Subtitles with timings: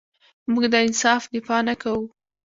[0.51, 2.05] موږ د انصاف دفاع نه کوو.